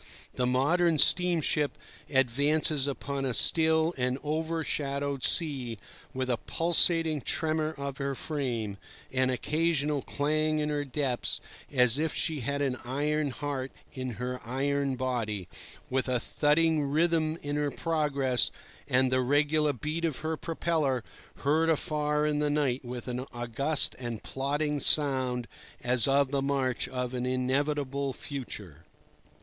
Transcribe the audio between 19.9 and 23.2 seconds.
of her propeller, heard afar in the night with an